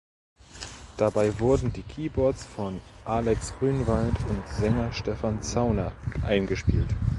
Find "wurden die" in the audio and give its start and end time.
1.39-1.83